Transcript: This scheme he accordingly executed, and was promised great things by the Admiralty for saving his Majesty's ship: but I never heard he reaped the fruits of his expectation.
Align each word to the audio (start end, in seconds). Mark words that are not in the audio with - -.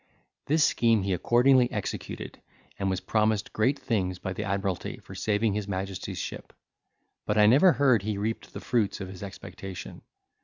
This 0.47 0.63
scheme 0.63 1.03
he 1.03 1.13
accordingly 1.13 1.71
executed, 1.71 2.41
and 2.79 2.89
was 2.89 2.99
promised 2.99 3.53
great 3.53 3.77
things 3.77 4.17
by 4.17 4.33
the 4.33 4.43
Admiralty 4.43 4.97
for 4.97 5.13
saving 5.13 5.53
his 5.53 5.67
Majesty's 5.67 6.17
ship: 6.17 6.53
but 7.27 7.37
I 7.37 7.45
never 7.45 7.73
heard 7.73 8.01
he 8.01 8.17
reaped 8.17 8.51
the 8.51 8.61
fruits 8.61 8.99
of 8.99 9.09
his 9.09 9.21
expectation. 9.21 10.01